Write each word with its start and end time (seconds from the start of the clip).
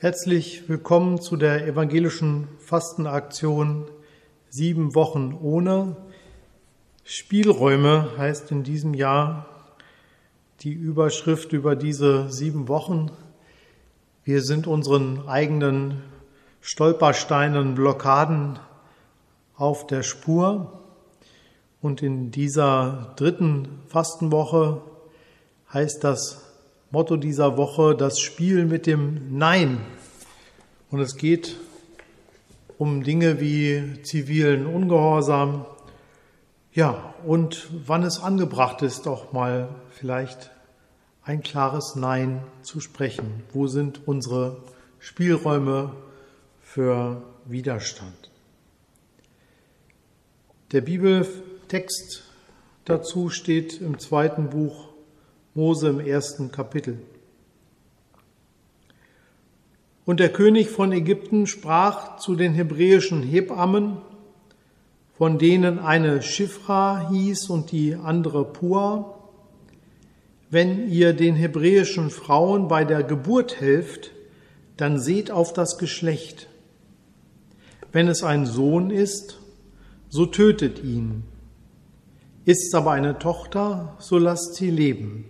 Herzlich 0.00 0.68
willkommen 0.68 1.20
zu 1.20 1.36
der 1.36 1.66
evangelischen 1.66 2.46
Fastenaktion 2.60 3.90
Sieben 4.48 4.94
Wochen 4.94 5.36
ohne. 5.42 5.96
Spielräume 7.02 8.12
heißt 8.16 8.52
in 8.52 8.62
diesem 8.62 8.94
Jahr 8.94 9.48
die 10.60 10.72
Überschrift 10.72 11.52
über 11.52 11.74
diese 11.74 12.30
sieben 12.30 12.68
Wochen. 12.68 13.10
Wir 14.22 14.42
sind 14.42 14.68
unseren 14.68 15.26
eigenen 15.26 16.00
Stolpersteinen, 16.60 17.74
Blockaden 17.74 18.60
auf 19.56 19.84
der 19.88 20.04
Spur. 20.04 20.80
Und 21.80 22.04
in 22.04 22.30
dieser 22.30 23.14
dritten 23.16 23.80
Fastenwoche 23.88 24.80
heißt 25.72 26.04
das 26.04 26.47
Motto 26.90 27.18
dieser 27.18 27.58
Woche 27.58 27.94
das 27.94 28.18
Spiel 28.18 28.64
mit 28.64 28.86
dem 28.86 29.36
Nein. 29.36 29.78
Und 30.90 31.00
es 31.00 31.16
geht 31.16 31.56
um 32.78 33.02
Dinge 33.02 33.40
wie 33.40 34.02
zivilen 34.02 34.66
Ungehorsam, 34.66 35.66
ja, 36.72 37.14
und 37.26 37.68
wann 37.86 38.04
es 38.04 38.20
angebracht 38.20 38.80
ist, 38.80 39.06
auch 39.06 39.32
mal 39.32 39.68
vielleicht 39.90 40.50
ein 41.22 41.42
klares 41.42 41.94
Nein 41.94 42.42
zu 42.62 42.80
sprechen. 42.80 43.42
Wo 43.52 43.66
sind 43.66 44.06
unsere 44.06 44.62
Spielräume 44.98 45.92
für 46.62 47.22
Widerstand? 47.44 48.30
Der 50.72 50.80
Bibeltext 50.80 52.22
dazu 52.86 53.28
steht 53.28 53.80
im 53.82 53.98
zweiten 53.98 54.48
Buch 54.48 54.88
Mose 55.58 55.88
im 55.88 55.98
ersten 55.98 56.52
Kapitel. 56.52 57.00
Und 60.04 60.20
der 60.20 60.28
König 60.28 60.68
von 60.68 60.92
Ägypten 60.92 61.48
sprach 61.48 62.18
zu 62.18 62.36
den 62.36 62.54
hebräischen 62.54 63.24
Hebammen, 63.24 63.96
von 65.16 65.36
denen 65.36 65.80
eine 65.80 66.22
Schifra 66.22 67.10
hieß 67.10 67.50
und 67.50 67.72
die 67.72 67.96
andere 67.96 68.44
Pua, 68.44 69.18
wenn 70.48 70.88
ihr 70.88 71.12
den 71.12 71.34
hebräischen 71.34 72.10
Frauen 72.10 72.68
bei 72.68 72.84
der 72.84 73.02
Geburt 73.02 73.60
helft, 73.60 74.12
dann 74.76 75.00
seht 75.00 75.32
auf 75.32 75.52
das 75.52 75.76
Geschlecht. 75.76 76.46
Wenn 77.90 78.06
es 78.06 78.22
ein 78.22 78.46
Sohn 78.46 78.90
ist, 78.90 79.40
so 80.08 80.24
tötet 80.24 80.84
ihn. 80.84 81.24
Ist 82.44 82.68
es 82.68 82.74
aber 82.74 82.92
eine 82.92 83.18
Tochter, 83.18 83.96
so 83.98 84.18
lasst 84.18 84.54
sie 84.54 84.70
leben. 84.70 85.24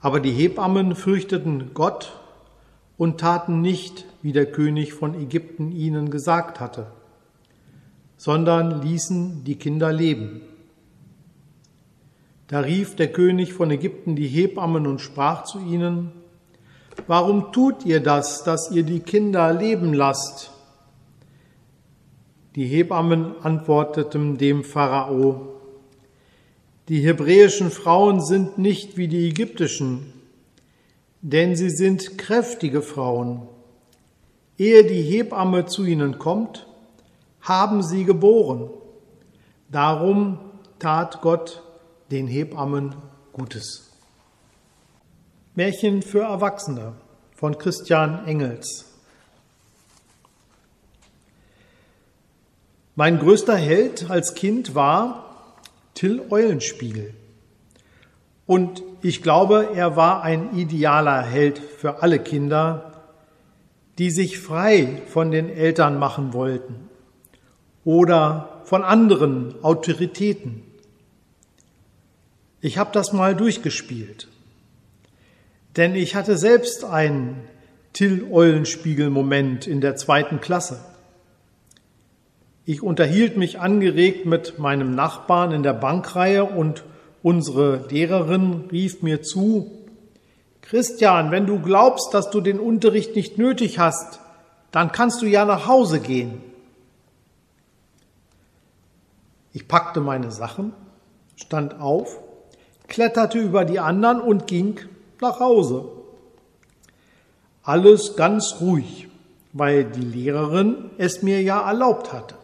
Aber 0.00 0.20
die 0.20 0.30
Hebammen 0.30 0.94
fürchteten 0.94 1.72
Gott 1.74 2.12
und 2.96 3.18
taten 3.18 3.60
nicht, 3.60 4.06
wie 4.22 4.32
der 4.32 4.46
König 4.46 4.92
von 4.92 5.14
Ägypten 5.14 5.72
ihnen 5.72 6.10
gesagt 6.10 6.60
hatte, 6.60 6.86
sondern 8.16 8.82
ließen 8.82 9.44
die 9.44 9.56
Kinder 9.56 9.92
leben. 9.92 10.40
Da 12.48 12.60
rief 12.60 12.96
der 12.96 13.12
König 13.12 13.52
von 13.52 13.70
Ägypten 13.70 14.16
die 14.16 14.26
Hebammen 14.26 14.86
und 14.86 15.00
sprach 15.00 15.44
zu 15.44 15.60
ihnen, 15.60 16.12
Warum 17.06 17.52
tut 17.52 17.84
ihr 17.84 18.00
das, 18.00 18.42
dass 18.42 18.70
ihr 18.70 18.82
die 18.82 19.00
Kinder 19.00 19.52
leben 19.52 19.94
lasst? 19.94 20.50
Die 22.56 22.66
Hebammen 22.66 23.34
antworteten 23.42 24.36
dem 24.36 24.64
Pharao, 24.64 25.57
die 26.88 27.00
hebräischen 27.00 27.70
Frauen 27.70 28.24
sind 28.24 28.56
nicht 28.56 28.96
wie 28.96 29.08
die 29.08 29.28
ägyptischen, 29.28 30.12
denn 31.20 31.54
sie 31.54 31.70
sind 31.70 32.16
kräftige 32.16 32.80
Frauen. 32.80 33.46
Ehe 34.56 34.84
die 34.84 35.02
Hebamme 35.02 35.66
zu 35.66 35.84
ihnen 35.84 36.18
kommt, 36.18 36.66
haben 37.42 37.82
sie 37.82 38.04
geboren. 38.04 38.70
Darum 39.70 40.38
tat 40.78 41.20
Gott 41.20 41.62
den 42.10 42.26
Hebammen 42.26 42.94
Gutes. 43.32 43.90
Märchen 45.54 46.02
für 46.02 46.22
Erwachsene 46.22 46.94
von 47.34 47.58
Christian 47.58 48.24
Engels. 48.26 48.86
Mein 52.96 53.18
größter 53.18 53.56
Held 53.56 54.10
als 54.10 54.34
Kind 54.34 54.74
war 54.74 55.27
Till 55.98 56.22
Eulenspiegel. 56.30 57.12
Und 58.46 58.84
ich 59.02 59.20
glaube, 59.20 59.70
er 59.74 59.96
war 59.96 60.22
ein 60.22 60.56
idealer 60.56 61.22
Held 61.22 61.58
für 61.58 62.04
alle 62.04 62.20
Kinder, 62.20 63.02
die 63.98 64.12
sich 64.12 64.38
frei 64.38 65.02
von 65.08 65.32
den 65.32 65.50
Eltern 65.50 65.98
machen 65.98 66.32
wollten 66.32 66.88
oder 67.84 68.60
von 68.62 68.84
anderen 68.84 69.56
Autoritäten. 69.64 70.62
Ich 72.60 72.78
habe 72.78 72.90
das 72.92 73.12
mal 73.12 73.34
durchgespielt, 73.34 74.28
denn 75.76 75.96
ich 75.96 76.14
hatte 76.14 76.38
selbst 76.38 76.84
einen 76.84 77.40
Till-Eulenspiegel-Moment 77.94 79.66
in 79.66 79.80
der 79.80 79.96
zweiten 79.96 80.40
Klasse. 80.40 80.78
Ich 82.68 82.82
unterhielt 82.82 83.38
mich 83.38 83.60
angeregt 83.60 84.26
mit 84.26 84.58
meinem 84.58 84.94
Nachbarn 84.94 85.52
in 85.52 85.62
der 85.62 85.72
Bankreihe 85.72 86.44
und 86.44 86.84
unsere 87.22 87.86
Lehrerin 87.88 88.68
rief 88.70 89.00
mir 89.00 89.22
zu, 89.22 89.70
Christian, 90.60 91.30
wenn 91.30 91.46
du 91.46 91.60
glaubst, 91.60 92.12
dass 92.12 92.28
du 92.28 92.42
den 92.42 92.60
Unterricht 92.60 93.16
nicht 93.16 93.38
nötig 93.38 93.78
hast, 93.78 94.20
dann 94.70 94.92
kannst 94.92 95.22
du 95.22 95.26
ja 95.26 95.46
nach 95.46 95.66
Hause 95.66 95.98
gehen. 95.98 96.42
Ich 99.54 99.66
packte 99.66 100.02
meine 100.02 100.30
Sachen, 100.30 100.74
stand 101.36 101.80
auf, 101.80 102.18
kletterte 102.86 103.38
über 103.38 103.64
die 103.64 103.80
anderen 103.80 104.20
und 104.20 104.46
ging 104.46 104.78
nach 105.22 105.40
Hause. 105.40 105.86
Alles 107.62 108.14
ganz 108.14 108.56
ruhig, 108.60 109.08
weil 109.54 109.86
die 109.86 110.02
Lehrerin 110.02 110.90
es 110.98 111.22
mir 111.22 111.40
ja 111.40 111.66
erlaubt 111.66 112.12
hatte. 112.12 112.34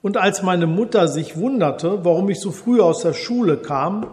Und 0.00 0.16
als 0.16 0.42
meine 0.42 0.66
Mutter 0.66 1.08
sich 1.08 1.36
wunderte, 1.36 2.04
warum 2.04 2.28
ich 2.30 2.40
so 2.40 2.52
früh 2.52 2.80
aus 2.80 3.02
der 3.02 3.14
Schule 3.14 3.56
kam, 3.56 4.06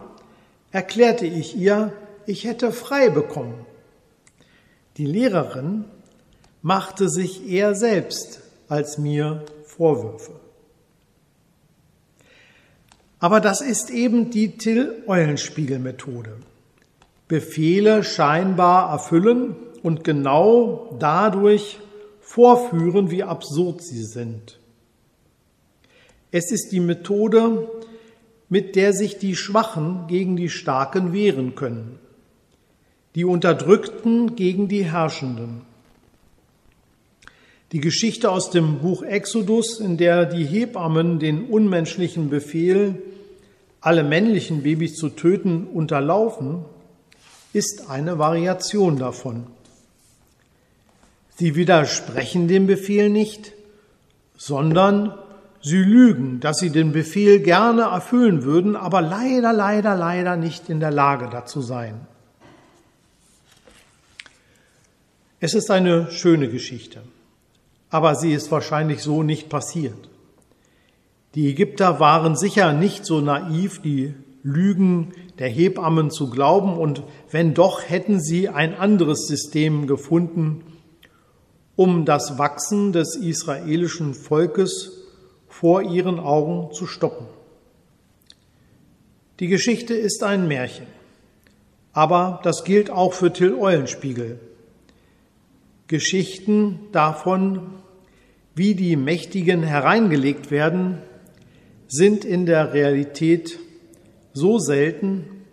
erklärte 0.72 1.26
ich 1.26 1.56
ihr, 1.56 1.92
ich 2.26 2.44
hätte 2.44 2.72
frei 2.72 3.08
bekommen. 3.08 3.66
Die 4.96 5.06
Lehrerin 5.06 5.84
machte 6.62 7.08
sich 7.08 7.48
eher 7.48 7.74
selbst 7.74 8.40
als 8.68 8.98
mir 8.98 9.44
Vorwürfe. 9.64 10.32
Aber 13.18 13.40
das 13.40 13.60
ist 13.60 13.90
eben 13.90 14.30
die 14.30 14.58
Till-Eulenspiegel-Methode. 14.58 16.36
Befehle 17.28 18.04
scheinbar 18.04 18.90
erfüllen 18.90 19.56
und 19.82 20.04
genau 20.04 20.96
dadurch 20.98 21.78
vorführen, 22.20 23.10
wie 23.10 23.22
absurd 23.22 23.82
sie 23.82 24.02
sind. 24.02 24.58
Es 26.30 26.50
ist 26.50 26.72
die 26.72 26.80
Methode, 26.80 27.68
mit 28.48 28.76
der 28.76 28.92
sich 28.92 29.18
die 29.18 29.36
Schwachen 29.36 30.06
gegen 30.08 30.36
die 30.36 30.48
Starken 30.48 31.12
wehren 31.12 31.54
können, 31.54 31.98
die 33.14 33.24
Unterdrückten 33.24 34.36
gegen 34.36 34.68
die 34.68 34.84
Herrschenden. 34.84 35.62
Die 37.72 37.80
Geschichte 37.80 38.30
aus 38.30 38.50
dem 38.50 38.78
Buch 38.78 39.02
Exodus, 39.02 39.80
in 39.80 39.96
der 39.96 40.24
die 40.24 40.44
Hebammen 40.44 41.18
den 41.18 41.46
unmenschlichen 41.46 42.30
Befehl, 42.30 43.02
alle 43.80 44.04
männlichen 44.04 44.62
Babys 44.62 44.94
zu 44.94 45.08
töten, 45.08 45.66
unterlaufen, 45.66 46.64
ist 47.52 47.88
eine 47.90 48.18
Variation 48.18 48.98
davon. 48.98 49.46
Sie 51.36 51.54
widersprechen 51.54 52.48
dem 52.48 52.66
Befehl 52.66 53.10
nicht, 53.10 53.52
sondern 54.36 55.14
Sie 55.68 55.82
lügen, 55.82 56.38
dass 56.38 56.58
sie 56.58 56.70
den 56.70 56.92
Befehl 56.92 57.40
gerne 57.40 57.82
erfüllen 57.82 58.44
würden, 58.44 58.76
aber 58.76 59.00
leider, 59.00 59.52
leider, 59.52 59.96
leider 59.96 60.36
nicht 60.36 60.70
in 60.70 60.78
der 60.78 60.92
Lage 60.92 61.28
dazu 61.28 61.60
seien. 61.60 62.02
Es 65.40 65.54
ist 65.54 65.72
eine 65.72 66.08
schöne 66.12 66.48
Geschichte, 66.48 67.02
aber 67.90 68.14
sie 68.14 68.32
ist 68.32 68.52
wahrscheinlich 68.52 69.02
so 69.02 69.24
nicht 69.24 69.48
passiert. 69.48 70.08
Die 71.34 71.48
Ägypter 71.48 71.98
waren 71.98 72.36
sicher 72.36 72.72
nicht 72.72 73.04
so 73.04 73.20
naiv, 73.20 73.82
die 73.82 74.14
Lügen 74.44 75.14
der 75.40 75.48
Hebammen 75.48 76.12
zu 76.12 76.30
glauben, 76.30 76.76
und 76.76 77.02
wenn 77.32 77.54
doch, 77.54 77.82
hätten 77.88 78.20
sie 78.20 78.48
ein 78.48 78.72
anderes 78.76 79.26
System 79.26 79.88
gefunden, 79.88 80.62
um 81.74 82.04
das 82.04 82.38
Wachsen 82.38 82.92
des 82.92 83.16
israelischen 83.16 84.14
Volkes 84.14 85.02
vor 85.48 85.82
ihren 85.82 86.18
Augen 86.18 86.72
zu 86.72 86.86
stoppen. 86.86 87.26
Die 89.40 89.48
Geschichte 89.48 89.94
ist 89.94 90.22
ein 90.22 90.48
Märchen, 90.48 90.86
Aber 91.92 92.40
das 92.42 92.64
gilt 92.64 92.90
auch 92.90 93.12
für 93.12 93.32
Till 93.32 93.54
Eulenspiegel. 93.54 94.38
Geschichten 95.86 96.80
davon, 96.92 97.74
wie 98.54 98.74
die 98.74 98.96
Mächtigen 98.96 99.62
hereingelegt 99.62 100.50
werden, 100.50 100.98
sind 101.88 102.24
in 102.24 102.44
der 102.44 102.74
Realität 102.74 103.58
so 104.32 104.58
selten, 104.58 105.44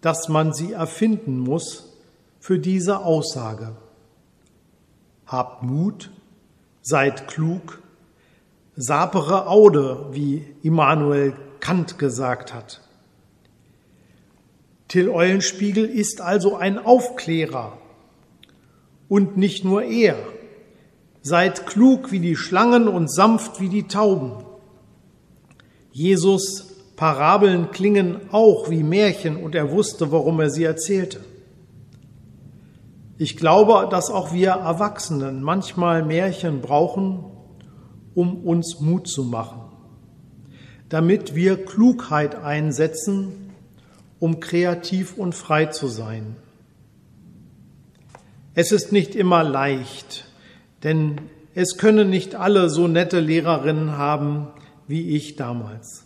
dass 0.00 0.28
man 0.28 0.52
sie 0.52 0.72
erfinden 0.72 1.38
muss 1.38 1.96
für 2.38 2.58
diese 2.58 3.04
Aussage. 3.04 3.76
Habt 5.26 5.62
Mut, 5.62 6.10
seid 6.82 7.28
klug, 7.28 7.82
sapere 8.80 9.48
Aude, 9.48 10.06
wie 10.12 10.46
Immanuel 10.62 11.34
Kant 11.58 11.98
gesagt 11.98 12.54
hat. 12.54 12.80
Till 14.86 15.10
Eulenspiegel 15.10 15.84
ist 15.84 16.20
also 16.20 16.54
ein 16.56 16.78
Aufklärer 16.78 17.76
und 19.08 19.36
nicht 19.36 19.64
nur 19.64 19.82
er. 19.82 20.16
Seid 21.22 21.66
klug 21.66 22.12
wie 22.12 22.20
die 22.20 22.36
Schlangen 22.36 22.86
und 22.86 23.12
sanft 23.12 23.60
wie 23.60 23.68
die 23.68 23.88
Tauben. 23.88 24.44
Jesus 25.90 26.76
Parabeln 26.94 27.72
klingen 27.72 28.20
auch 28.30 28.70
wie 28.70 28.84
Märchen 28.84 29.36
und 29.36 29.56
er 29.56 29.72
wusste, 29.72 30.12
warum 30.12 30.38
er 30.38 30.50
sie 30.50 30.64
erzählte. 30.64 31.20
Ich 33.18 33.36
glaube, 33.36 33.88
dass 33.90 34.08
auch 34.08 34.32
wir 34.32 34.50
Erwachsenen 34.50 35.42
manchmal 35.42 36.04
Märchen 36.04 36.60
brauchen, 36.60 37.24
um 38.18 38.38
uns 38.38 38.80
Mut 38.80 39.06
zu 39.06 39.22
machen, 39.22 39.60
damit 40.88 41.36
wir 41.36 41.64
Klugheit 41.64 42.34
einsetzen, 42.34 43.52
um 44.18 44.40
kreativ 44.40 45.16
und 45.16 45.36
frei 45.36 45.66
zu 45.66 45.86
sein. 45.86 46.34
Es 48.54 48.72
ist 48.72 48.90
nicht 48.90 49.14
immer 49.14 49.44
leicht, 49.44 50.28
denn 50.82 51.20
es 51.54 51.78
können 51.78 52.10
nicht 52.10 52.34
alle 52.34 52.70
so 52.70 52.88
nette 52.88 53.20
Lehrerinnen 53.20 53.96
haben 53.96 54.48
wie 54.88 55.14
ich 55.14 55.36
damals. 55.36 56.04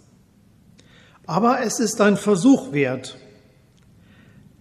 Aber 1.25 1.62
es 1.62 1.81
ist 1.81 1.99
ein 2.03 2.19
Versuch 2.19 2.73
wert. 2.75 3.17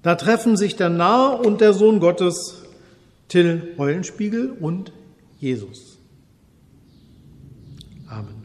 Da 0.03 0.15
treffen 0.15 0.55
sich 0.55 0.77
der 0.77 0.89
Nahe 0.89 1.35
und 1.35 1.59
der 1.59 1.73
Sohn 1.73 1.99
Gottes, 1.99 2.63
Till 3.27 3.73
Eulenspiegel 3.77 4.51
und 4.51 4.93
Jesus. 5.37 5.90
Amen. 8.11 8.40